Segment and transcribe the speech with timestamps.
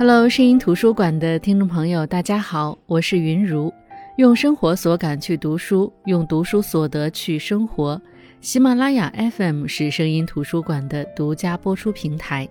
[0.00, 3.74] Hello，声音图书馆的听众朋友，大家好，我是云如。
[4.16, 8.00] 用生活所感去读书，用读书所得去生活。
[8.40, 12.48] 喜马拉雅 FM 是声音图书馆的独家播出平台。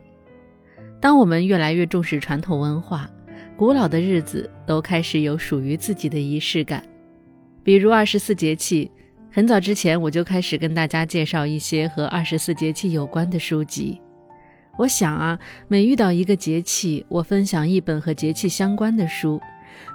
[0.99, 3.09] 当我们越来越重视传统文化，
[3.55, 6.83] 古老的日子都开始有属于自己的仪式感。
[7.64, 8.91] 比如二十四节气，
[9.32, 14.01] 很早之前我就开始跟大家介绍一些和二十四节气有关的书籍。
[14.77, 19.41] 我想啊，每遇到一个节气，我分享一本和节气相关的书，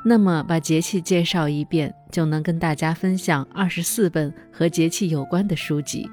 [0.04, 6.10] 那么把节气介绍一遍，就能跟大家分享二十四本和节气有关的书籍。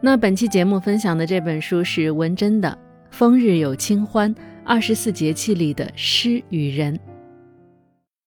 [0.00, 2.68] 那本期节目分享的这本书是文珍的
[3.16, 6.96] 《风日有清欢：二十四节气里的诗与人》。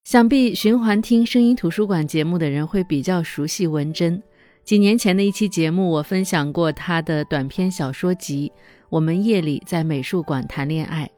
[0.06, 4.24] 想必循环听声音图书馆节目的人会比较熟悉文珍。
[4.64, 8.52] 几年前的一期节目，我分享过他的短篇小说集。
[8.90, 11.10] 我们夜里在美术馆谈恋爱，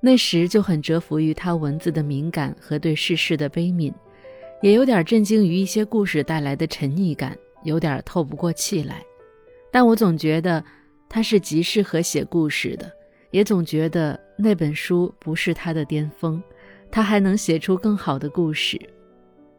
[0.00, 3.92] 那时就很折服于他文字的敏感和对世事的悲悯，
[4.62, 9.02] 也有点震惊于一些故事带来的沉溺感，有点透不过气来。
[9.72, 10.64] 但我总觉得
[11.08, 12.90] 他是极适合写故事的，
[13.32, 16.42] 也总觉得那本书不是他的巅峰，
[16.90, 18.80] 他还能写出更好的故事。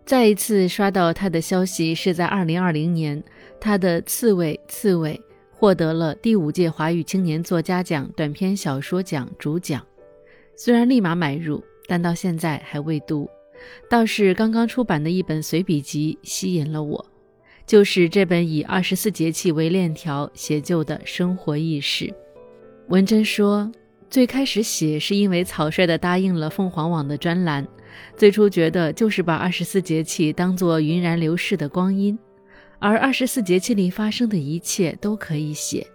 [0.06, 3.22] 再一次刷到他的消息是在二零二零年，
[3.60, 5.14] 他的《刺猬》《刺猬》。
[5.62, 9.86] 获得了第五届华语青年作家奖短篇小说奖主奖，
[10.56, 13.30] 虽然立马买入，但到现在还未读。
[13.88, 17.06] 倒是刚刚出版的一本随笔集吸引了我，
[17.68, 22.12] 就是这本以二十四节气为链条写就的生活意识。
[22.88, 23.72] 文珍说，
[24.10, 27.68] 最开始写是因为草率地答应了凤凰网的专栏，
[28.18, 32.18] 最初觉得就是把二十四节气当作云然流逝的光阴。
[32.82, 35.86] 而二十四节气里发生的一切都可以写，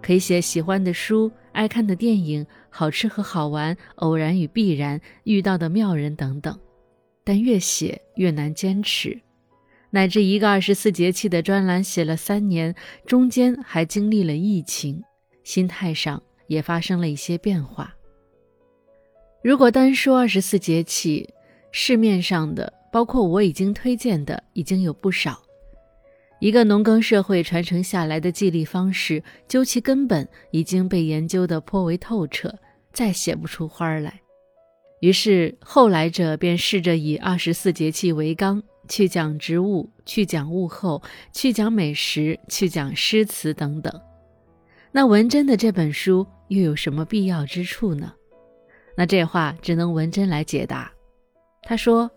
[0.00, 6.56] 可以写喜欢的书、爱看的电影、好吃和好玩、偶然与必然、遇到的妙人等等。
[7.24, 9.20] 但越写越难坚持，
[9.90, 12.72] 乃至一个二十四节气的专栏写了三年，
[13.04, 15.02] 中间还经历了疫情，
[15.42, 17.92] 心态上也发生了一些变化。
[19.42, 21.28] 如果单说二十四节气，
[21.72, 25.42] 市面上的，包括我已经推荐的，已经有不少。
[26.40, 32.58] 一个农耕社会传承下来的祭历方式，究其根本已经被研究得颇为透彻，
[32.92, 34.22] 再写不出花来。
[35.00, 41.02] 于是后来者便试着以二十四节气为纲，去讲植物，去讲物候，
[41.32, 43.92] 去讲美食，去讲诗词等等。
[44.92, 48.14] 那文珍的这本书又有什么必要之处呢？
[48.96, 50.90] 那这话只能文珍来解答。
[51.62, 52.10] 他说。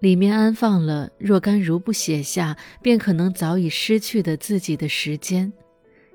[0.00, 5.52] 里面安放了若干如不写下，便可能早已失去的自己的时间，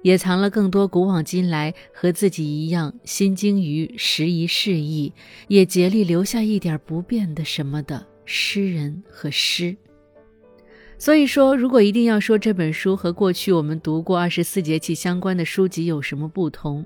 [0.03, 5.11] 也藏了更多古往今来和自己一样心惊于时移世易，
[5.47, 9.75] 也竭力留下一点不变的什么的诗人和诗。
[10.99, 16.85] 所以说，如果一定要说这本书和过去我们读过二十四节气相关的书籍有什么不同，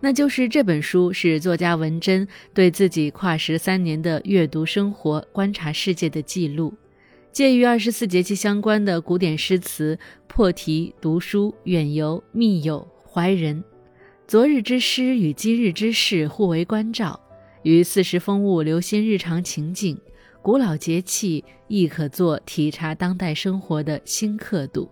[0.00, 6.74] 那就是这本书是作家文珍对自己跨十三年的阅读生活、观察世界的记录，
[7.32, 13.62] 介于二十四节气相关的古典诗词、破题、读书、远游、密友、怀人，
[14.26, 17.20] 昨日之诗与今日之事互为关照，
[17.62, 19.98] 于四时风物留心日常情景。
[20.42, 24.88] 古老节气亦可作体察当代生活的新刻度。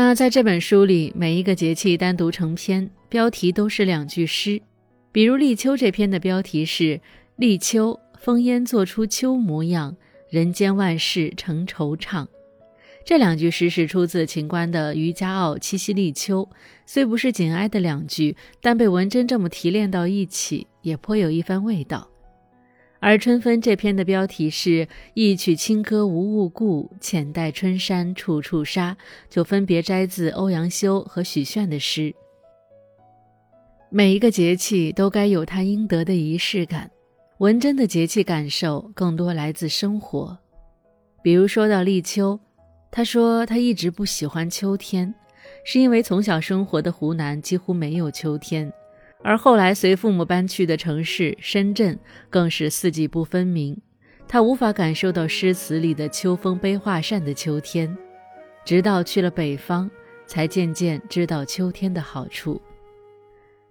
[0.00, 4.62] 那在这本书里，每一个节气单独成篇，标题都是两句诗。
[5.10, 7.00] 比如立秋这篇的标题是
[7.34, 9.96] “立秋，风烟做出秋模样，
[10.30, 12.28] 人间万事成惆怅”。
[13.04, 16.48] 这两句诗是出自秦观的《渔家傲·七夕立秋》，
[16.86, 22.08] 虽不是紧挨的两句，但被文珍这么提炼到一起，也颇有一番味道。
[23.00, 28.96] 而春分这篇的标题是“一曲清歌无物故，浅带春山处处沙”，
[29.30, 32.12] 就分别摘自欧阳修和许炫的诗。
[33.88, 36.90] 每一个节气都该有它应得的仪式感。
[37.38, 40.36] 文珍的节气感受更多来自生活，
[41.22, 42.40] 比如说到立秋，
[42.90, 45.14] 他说他一直不喜欢秋天，
[45.64, 48.72] 是因为从小生活的湖南几乎没有秋天。
[49.22, 51.98] 而后来随父母搬去的城市深圳，
[52.30, 53.76] 更是四季不分明。
[54.28, 57.96] 他无法感受到诗词里的秋风悲画扇的秋天，
[58.64, 59.90] 直到去了北方，
[60.26, 62.60] 才渐渐知道秋天的好处。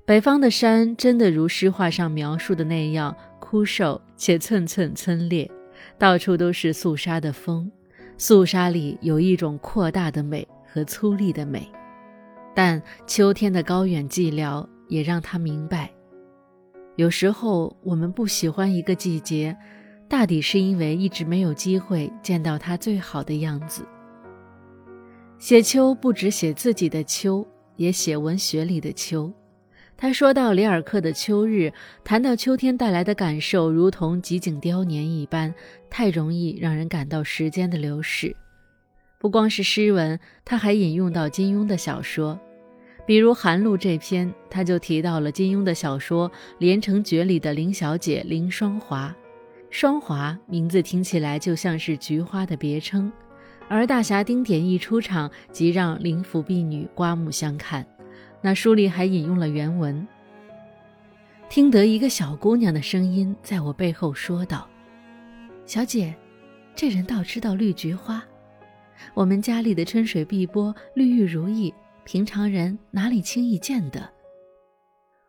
[0.03, 5.50] 北方的山真的如诗画上描述的那样枯瘦且寸寸皴裂，
[5.97, 7.71] 到处都是肃杀的风，
[8.17, 11.69] 肃杀里有一种扩大的美和粗粝的美。
[12.55, 14.67] 但秋天的高远寂寥。
[14.88, 15.92] 也让他明白，
[16.95, 19.56] 有时候我们不喜欢一个季节，
[20.07, 23.86] 大抵是因为一直没有机会见到它最好的样子。
[25.38, 27.45] 写秋不只写自己的秋，
[27.75, 29.31] 也写文学里的秋。
[29.95, 31.74] 他说到里尔克的秋日，
[32.04, 35.54] 谈到秋天带来的感受，如同极景雕年一般，
[35.89, 38.36] 太容易让人感到时间的流逝。
[39.19, 42.39] 不光是诗文，他还引用到金庸的小说。
[43.07, 49.15] 比如《寒露》这篇，他就提到了金庸的小说《连城诀》里的林小姐林双华。
[49.69, 53.09] 双华名字听起来就像是菊花的别称，
[53.69, 57.88] 而大侠丁典一出场即让林府婢女刮目相看。
[58.42, 60.06] 那书里还引用了原文，
[61.48, 64.68] 听得一个小姑娘的声音在我背后说道
[65.65, 66.13] ：“小姐，
[66.75, 68.21] 这人倒知道绿菊花。
[69.13, 71.74] 我们家里的春水碧波，绿玉如意。”
[72.07, 74.09] 平常人哪里轻易见得？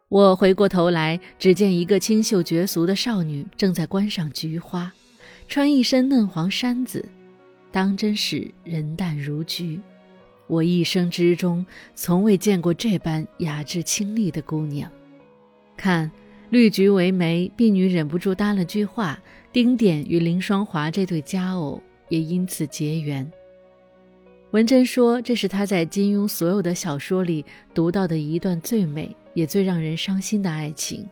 [0.08, 4.92] 我回过头来，只见一个清秀绝俗的少女正在观赏菊花，
[5.48, 7.04] 穿一身嫩黄衫子，
[7.72, 9.80] 当真是人淡如菊。
[10.46, 11.66] 我一生之中
[11.96, 14.88] 从未见过这般雅致清丽的姑娘。
[15.76, 16.08] 看
[16.48, 19.20] 绿菊为媒，婢女忍不住搭了句话：
[19.52, 23.28] 丁点与林双华这对佳偶也因此结缘。
[24.52, 31.06] 文珍说：“这是他在金庸所有的小说里读到的一段最美也最让人伤心的爱情。”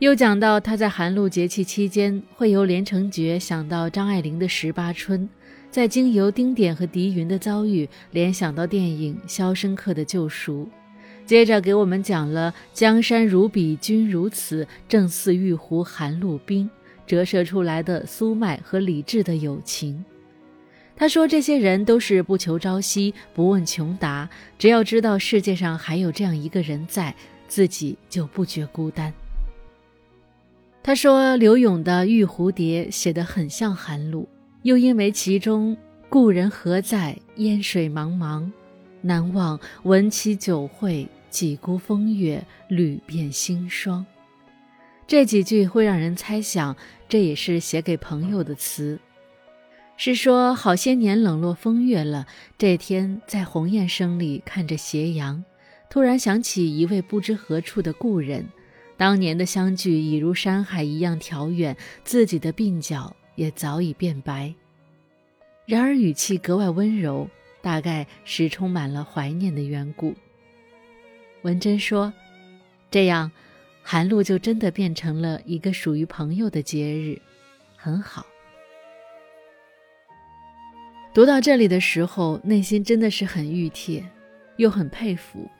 [0.00, 5.26] 又讲到他在寒露节气期间会由连城诀想到张爱玲的十八春，
[5.70, 10.64] 再经由丁典和狄云的遭遇联想到电影《肖申克的救赎》，
[11.24, 16.68] 接着给我们讲了“江山如比君如此，正似玉壶寒露冰”
[17.06, 20.04] 折射出来的苏迈和李治的友情。
[21.00, 24.28] 他说：“这些人都是不求朝夕，不问穷达，
[24.58, 27.14] 只要知道世界上还有这样一个人在，
[27.46, 29.14] 自己就不觉孤单。”
[30.82, 34.28] 他说：“刘勇的《玉蝴蝶》写得很像寒露，
[34.62, 35.76] 又因为其中
[36.10, 37.16] ‘故人何在？
[37.36, 38.50] 烟水茫茫，
[39.00, 44.04] 难忘闻其酒会，几孤风月，屡变新霜’，
[45.06, 46.76] 这几句会让人猜想，
[47.08, 48.98] 这也是写给朋友的词。”
[50.00, 55.44] 是说好些年冷落风月了，这天在鸿雁声里看着斜阳，
[55.90, 58.46] 突然想起一位不知何处的故人，
[58.96, 64.54] 当年的相聚已如山海一样遥远，自己的鬓角也早已变白。
[65.66, 67.28] 然而语气格外温柔，
[67.60, 70.14] 大概是充满了怀念的缘故。
[71.42, 72.12] 文珍说
[72.88, 73.32] ：“这样，
[73.82, 77.20] 寒露就真的变成了一个属于朋友的节日，
[77.74, 78.24] 很好。”
[81.18, 84.08] 读到这里的时候，内心真的是很熨帖，
[84.56, 85.50] 又很佩服。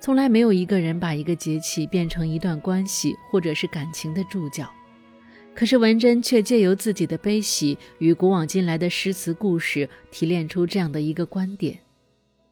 [0.00, 4.68] 从来没有一个人把一个节气变成一段关系或者是感情的注脚，
[5.54, 11.78] 可是文珍却借由自己的悲喜与古往今来的诗词故事，提炼出这样的一个观点，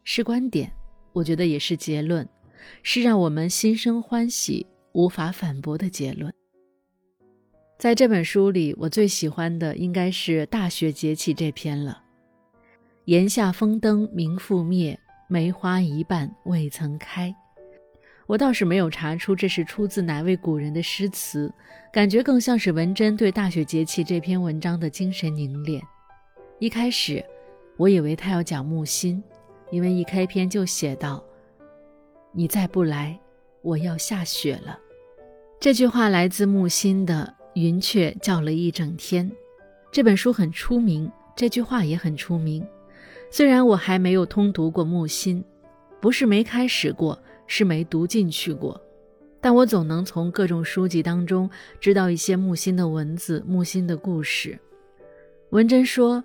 [0.04, 0.70] 是观点，
[1.12, 2.28] 我觉得也是结论，
[2.84, 6.32] 是让我们心生欢喜、无法反驳的结论。
[7.76, 12.01] 在这本书里，我最喜欢的应该是大雪节气这篇了。
[13.06, 14.96] 檐下风灯明复灭，
[15.26, 17.34] 梅花一半未曾开。
[18.28, 21.52] 我倒是没有查出这是出自哪位古人的诗词，
[21.92, 25.82] 感觉更像是文珍对大雪节气这篇文章的精神凝练。
[26.60, 27.24] 一开始，
[27.76, 29.20] 我以为他要讲木心，
[29.72, 31.24] 因为一开篇就写道
[32.30, 33.18] ：“你再不来，
[33.62, 34.78] 我要下雪了。”
[35.58, 39.28] 这句话来自木心的《云雀叫了一整天》。
[39.90, 42.64] 这本书很出名，这句话也很出名。
[43.34, 45.42] 虽然我还没有通读过木心，
[46.02, 48.78] 不是没开始过，是没读进去过，
[49.40, 51.48] 但我总能从各种书籍当中
[51.80, 54.58] 知道一些木心的文字、木心的故事。
[55.48, 56.22] 文珍说，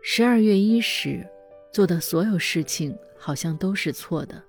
[0.00, 1.26] 十二月伊始
[1.72, 4.40] 做的所有事情好像都是错的。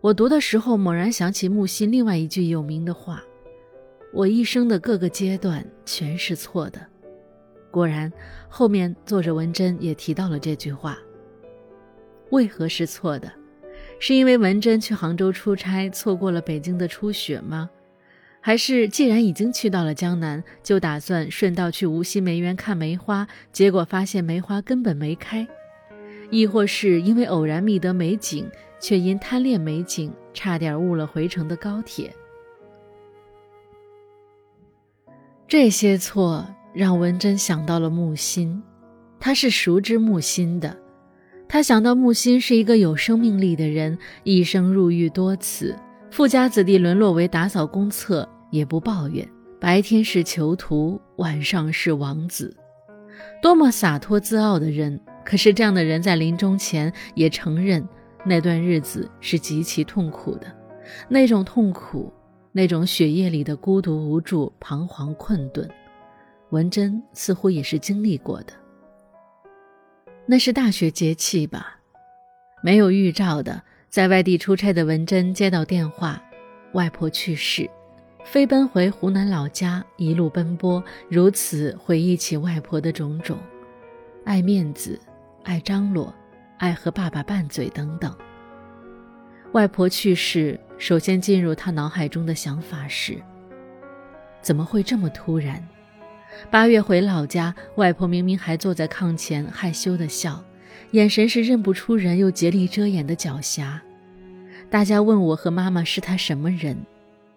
[0.00, 3.22] 我读的时候猛然想起木心另外一句有名的话
[4.10, 6.80] ：“我一生的各个阶段全是错的。”
[7.74, 8.12] 果然，
[8.48, 10.96] 后面作者文珍也提到了这句话。
[12.30, 13.32] 为何是错的？
[13.98, 17.68] 是因为文珍去杭州出差，错过了北京的初雪吗？
[18.40, 25.44] 还是既然已经去到了江南，就打算顺道去无锡梅园看梅花，结果发现梅花根本没开？
[26.30, 32.14] 亦或是因为偶然觅得美景，却因贪恋美景，差点误了回程的高铁？
[35.48, 36.46] 这些错。
[36.74, 38.60] 让文珍想到了木心，
[39.20, 40.76] 他是熟知木心的。
[41.48, 45.76] 他想到木心是一个有生命力的人，一生入狱多次，
[46.10, 49.28] 富家子弟沦落为打扫公厕也不抱怨，
[49.60, 52.56] 白天是囚徒，晚上是王子，
[53.40, 55.00] 多么洒脱自傲的人！
[55.24, 57.86] 可是这样的人在临终前也承认，
[58.24, 60.46] 那段日子是极其痛苦的，
[61.08, 62.12] 那种痛苦，
[62.52, 65.68] 那种血液里的孤独、无助、彷徨、困顿，
[66.54, 68.52] 文珍似乎也是经历过的。
[70.24, 71.80] 那是大雪节气吧？
[72.62, 76.22] 没有预兆的，在外地出差的文珍接到电话，
[76.74, 77.68] 外婆去世，
[78.24, 83.36] 飞奔回湖南老家，一路奔波，如此回忆起外婆的种种，
[84.24, 84.96] 爱面子，
[85.42, 86.14] 爱张罗，
[86.58, 88.16] 爱和爸爸拌嘴等等。
[89.54, 93.20] 外婆去世，首先进入他脑海中的想法是：
[94.40, 95.60] 怎么会这么突然？
[96.50, 100.42] 八月回老家，外婆明明还坐在炕前，害羞的笑。
[100.92, 103.80] 眼神是认不出人又竭力遮掩的狡黠。
[104.70, 106.76] 大家问我和妈妈是他什么人，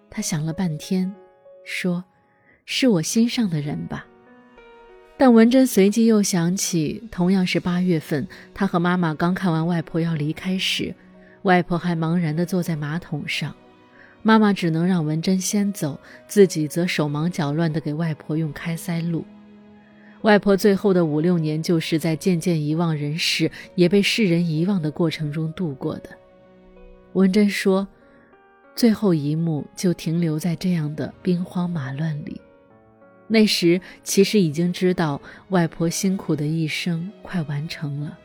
[0.09, 1.13] 他想了半天，
[1.65, 2.03] 说
[2.65, 4.05] ：“是我心上的人吧。”
[5.17, 10.93] 但文珍随即又想起，同样是八月份，她和妈妈刚看完外婆要离开时，
[11.41, 13.55] 外婆还茫然地坐在马桶上，
[14.24, 15.97] 妈妈只能让文珍先走，
[16.27, 19.24] 自己则手忙脚乱地给外婆用开塞露。
[20.24, 26.09] 外婆最后的五六年，就是在渐渐遗忘人世，也被世人遗忘的过程中度过的。
[27.13, 27.88] 文珍说
[28.75, 32.41] ：“最后一幕就停留在这样的兵荒马乱里。
[33.27, 38.17] 那时其实已经知道，外婆辛苦的一生快完成了。”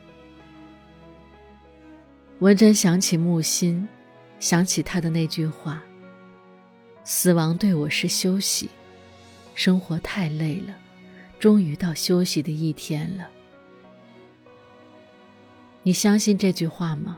[2.39, 3.87] 文珍想起木心，
[4.43, 5.81] 想起他的那句话
[7.05, 8.69] ：“死亡对我是休息，
[9.55, 10.75] 生活太累了。”
[11.39, 13.29] 终于到休息的一天了，
[15.81, 17.17] 你相信这句话吗？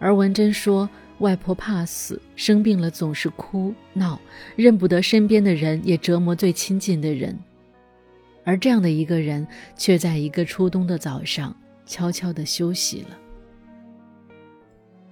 [0.00, 4.20] 而文珍说，外婆怕死，生病了总是哭闹，
[4.56, 7.38] 认不得身边的人，也折磨最亲近的人。
[8.42, 9.46] 而这样的一个人，
[9.76, 13.16] 却在一个初冬的早上悄悄的休息了。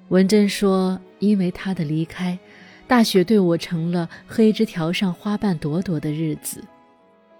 [0.09, 2.39] 文珍说，因为他的离开。
[2.89, 6.63] 大雪对我成了黑枝条上花瓣朵朵的日子，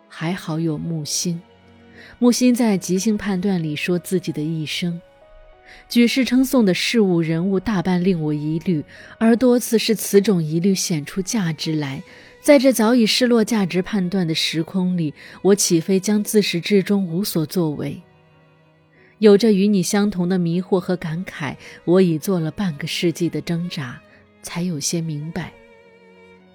[0.09, 1.41] 还好有木心。
[2.19, 5.01] 木心在即兴判断里说自己的一生，
[5.89, 8.85] 举世称颂的事物人物大半令我疑虑，
[9.19, 12.03] 而多次是此种疑虑显出价值来。
[12.43, 18.03] 在这早已失落价值判断的时空里，我岂非将自始至终无所作为？
[19.19, 24.01] 有着与你相同的迷惑和感慨，我已做了半个世纪的挣扎。
[24.43, 25.53] 才有些明白，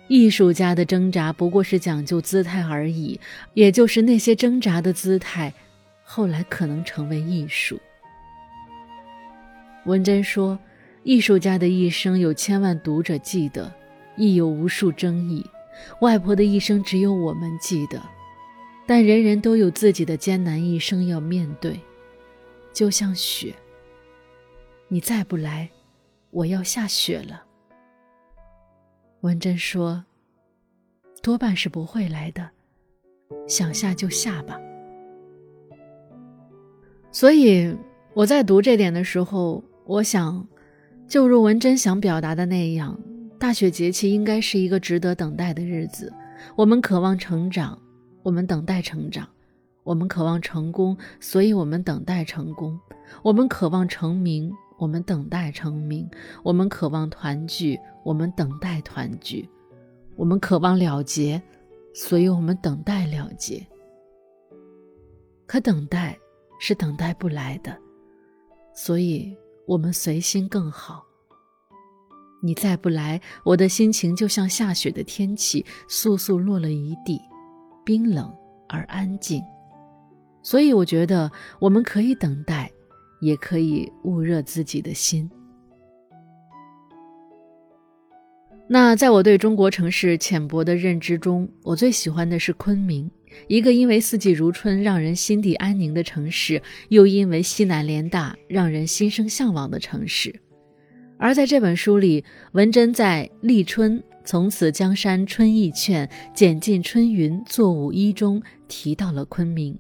[0.08, 3.20] 艺术家的挣扎不过是讲究姿态而已，
[3.54, 5.54] 也就是那些挣扎的姿态，
[6.02, 7.78] 后来可能成为艺术。
[9.86, 10.58] 文珍说，
[11.04, 13.70] 艺术家的一生有千万读者记得，
[14.16, 15.46] 亦有无数争议。
[16.00, 18.02] 外婆的一生只有我们记得，
[18.88, 21.78] 但人人都有自己的艰难一生要面对，
[22.74, 23.54] 就像雪。
[24.88, 25.70] 你再不来，
[26.32, 27.44] 我要下雪了。
[29.22, 30.04] 文珍说
[31.22, 32.50] ：“多半是不会来的，
[33.48, 34.60] 想下就下吧。”
[37.12, 37.76] 所以
[38.14, 40.48] 我在读这点的时候，我想，
[41.08, 43.00] 就如文珍想表达的那样，
[43.38, 46.12] 大雪节气应该是一个值得等待的日子。
[46.56, 47.80] 我们渴望成长，
[48.24, 49.26] 我们等待成长；
[49.84, 52.78] 我们渴望成功，所以我们等待成功；
[53.24, 54.52] 我们渴望成名。
[54.78, 56.10] 我们等待成名，
[56.42, 59.48] 我们渴望团聚，我们等待团聚；
[60.16, 61.40] 我们渴望了结，
[61.94, 63.64] 所以我们等待了结。
[65.46, 66.18] 可等待
[66.60, 67.78] 是等待不来的，
[68.74, 71.06] 所以我们随心更好。
[72.42, 77.22] 你再不来，我的心情就像下雪的天气，簌簌落了一地，
[77.86, 78.36] 冰冷
[78.68, 79.44] 而安静。
[80.44, 82.72] 所以我觉得我们可以等待。
[83.22, 85.30] 也可以捂热自己的心。
[88.68, 93.08] 那在我对中国城市浅薄的认知中，我最喜欢的是昆明，
[93.48, 100.34] 一个因为四季如春让人心底安宁的城市，又因为西南联大让人心生向往的城市。
[101.20, 109.78] 而在这本书里，文珍在《立春，从此江山春意劝，剪尽春云作舞衣》中提到了昆明。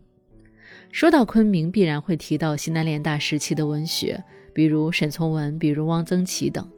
[0.91, 4.21] 说到昆明，必然会提到西南联大时期的文学，
[4.53, 6.69] 比如沈从文，比如汪曾祺等。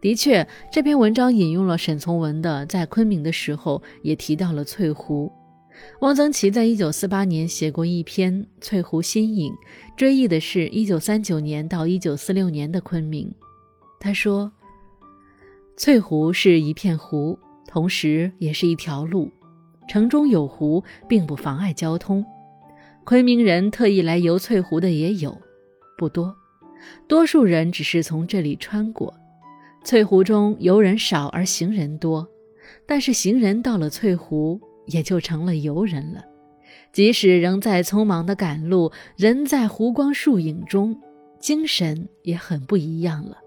[0.00, 5.30] 的确，这篇文章引用了沈从文的《在昆明的时候》，也提到了翠湖。
[6.00, 9.52] 汪曾祺在一九四八年写过一篇《翠湖新影》，
[9.96, 13.32] 追忆的是一九三九年到一九四六年的昆明。
[14.00, 14.50] 他说
[15.78, 17.38] ：“翠湖是一片湖，
[17.68, 19.30] 同时也是一条路。
[19.88, 22.24] 城中有湖，并不妨碍交通。
[23.04, 25.36] 昆明人特意来游翠湖的也有，
[25.98, 26.36] 不多。
[27.08, 29.12] 多数人只是从这里穿过。
[29.84, 32.28] 翠湖中游人少而行人多，
[32.86, 36.24] 但是行人到了翠湖，也就成了游人了。
[36.92, 41.00] 即使仍在匆忙的赶路，人在湖光树影中，
[41.40, 43.38] 精神也很不一样了。”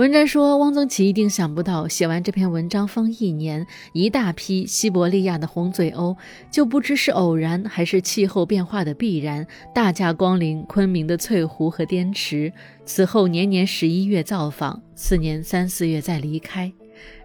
[0.00, 6.16] 文摘说：“汪曾祺一定想不到，写完这篇文章方一年，一大批西伯利亚的红嘴鸥
[6.50, 12.50] 就不知是偶然还是气候变化的必然，大驾光临昆明的翠湖和滇池。
[12.86, 16.72] 此后年年十一月造访，次年三四月再离开，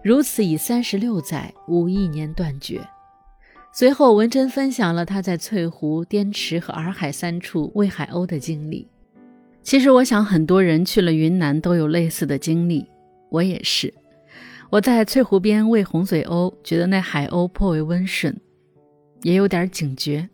[0.04, 2.86] 如此已三十六载，无一年断绝。”
[3.72, 8.86] 随后，文珍分享了他在翠湖、滇池和洱海三处喂海鸥的经历。
[9.66, 12.86] 其实我想，很多人去了云南都有类似的经历，
[13.30, 13.92] 我也是。
[14.70, 18.38] 我在翠湖边喂红嘴鸥，觉得那海鸥颇为温顺，
[19.22, 20.28] 也有点警觉。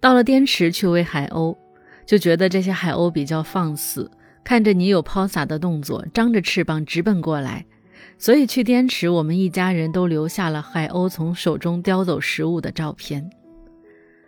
[0.00, 1.56] 到了滇池去喂海鸥，
[2.04, 4.10] 就觉得这些海鸥比较放肆，
[4.42, 7.64] 看着你有抛洒的动作，张着翅膀直奔过来。
[8.18, 13.30] 所以去滇池，我们一家人都留下了海鸥从手中叼走食物的照片。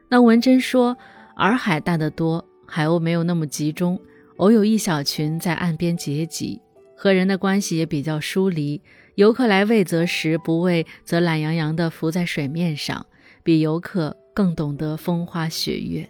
[0.08, 0.96] 那文珍说，
[1.34, 4.00] 洱海大得多，海鸥没有那么集中。
[4.36, 6.60] 偶有一小群在岸边结集，
[6.94, 8.82] 和人的关系也比较疏离。
[9.14, 13.06] 游客来喂则食，不喂则懒洋洋地浮在水面上，
[13.42, 16.06] 比游客更懂得风花雪月。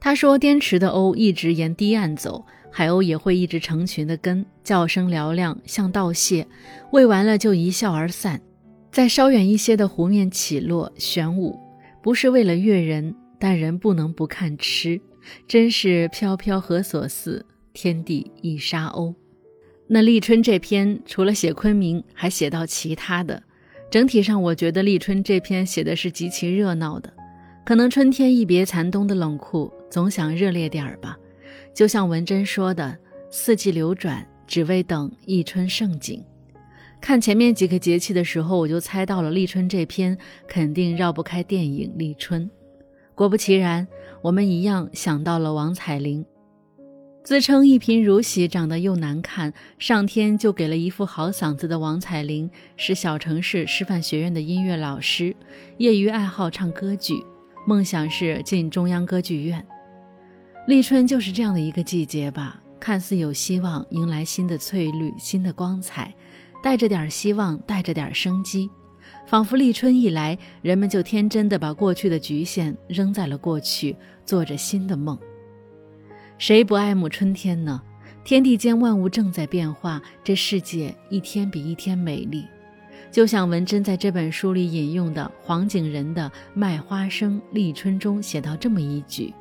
[0.00, 6.46] 他说，滇池的鸥一直沿堤岸走，海鸥也会一直成群的跟，叫声嘹亮，像道谢。
[6.92, 8.40] 喂完了就一笑而散，
[8.90, 11.60] 在稍远一些的湖面起落旋舞，
[12.02, 14.98] 不是为了悦人，但人不能不看吃。
[15.46, 19.14] 真是飘飘何所似，天地一沙鸥。
[19.86, 23.42] 那立春这篇除了写昆明，还写到其他的。
[23.90, 27.12] 整体上，我觉得立春这篇写的是极其热闹的。
[27.64, 31.18] 可能春天一别残冬的冷酷，总想热烈点儿吧。
[31.72, 32.98] 就像文珍说的
[33.30, 36.24] ：“四季流转，只为等一春盛景。”
[37.00, 40.16] 看前面几个节气的时候，我就猜到了立春这篇
[40.48, 42.50] 肯定绕不开电影《立春》。
[43.14, 43.86] 果不其然。
[44.22, 46.24] 我们一样想到了王彩玲，
[47.22, 55.36] 自称一贫如洗，长得又难看，上天就给了一副好嗓子的王彩玲，是小城市师范学院的音乐老师，
[55.76, 57.22] 业余爱好唱歌剧，
[57.66, 59.62] 梦想是进中央歌剧院。
[60.66, 66.14] 立春就是这样的一个季节吧，看似有希望迎来新的翠绿、新的光彩，
[66.62, 68.70] 带着点希望，带着点生机。
[69.26, 75.18] 仿佛立春一来，人们就天真的把过去的局限扔在了过去，做着新的梦。
[76.38, 77.80] 谁不爱慕春天呢？
[78.24, 82.44] 天地间万物正在变化，这世界一天比一天美丽。
[83.10, 89.32] 就像文珍在这本书里引用的黄景仁的《卖花生立春》中写到这么一句：“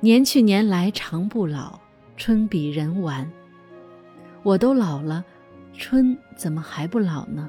[0.00, 1.78] 年去年来常不老，
[2.16, 3.30] 春比人晚。”
[4.42, 5.24] 我都老了，
[5.72, 7.48] 春怎么还不老呢？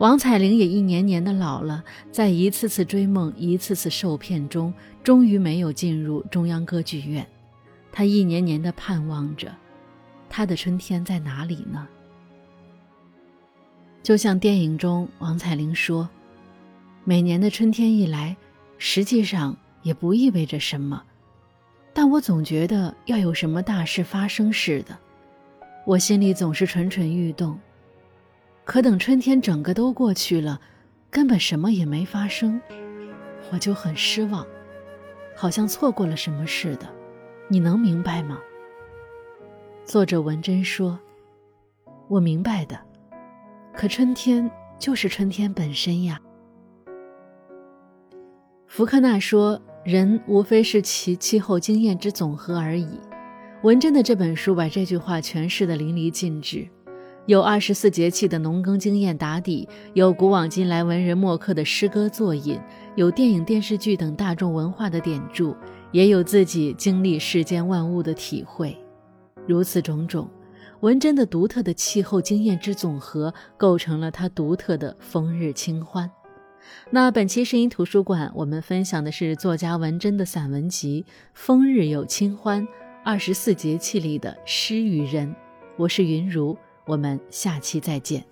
[0.00, 4.72] 王彩玲也一年年的老了，在一次次追梦、一次次受骗中，
[5.04, 7.26] 终于没有进入中央歌剧院。
[7.92, 9.54] 她一年年的盼望着，
[10.30, 11.86] 她的春天在哪里呢？
[14.02, 16.08] 就像电影中王彩玲说
[17.04, 18.34] ：“每年的春天一来，
[18.78, 21.02] 实际上也不意味着什么，
[21.92, 24.96] 但我总觉得要有什么大事发生似的，
[25.84, 27.60] 我心里总是蠢蠢欲动。”
[28.64, 30.60] 可等春天整个都过去了，
[31.10, 32.60] 根本什么也没发生，
[33.50, 34.46] 我就很失望，
[35.34, 36.86] 好像错过了什么似的。
[37.48, 38.38] 你能明白吗？
[39.84, 40.98] 作者文珍说
[42.06, 42.78] ：“我明白的，
[43.74, 46.20] 可春天就是春天本身呀。”
[48.68, 53.00] 福克纳说：“人无非是其气候经验之总和而已。”
[53.62, 56.68] 文珍的这本书把这句话诠释得淋漓尽致。
[57.30, 62.58] 有二十四节气的农耕经验打底，有古往今来文人墨客的诗歌作引，
[62.96, 65.56] 有电影电视剧等大众文化的点缀，
[65.92, 68.76] 也有自己经历世间万物的体会。
[69.46, 70.28] 如此种种，
[70.80, 76.10] 文珍的独特的气候经验之总和，构成了他独特的风日清欢。
[76.90, 82.66] 那本期声音图书馆，我们分享的是作家文珍的散文集《风日有清欢》，
[83.04, 85.32] 二十四节气里的诗与人。
[85.76, 86.58] 我是云如。
[86.90, 88.24] 我们下期再见。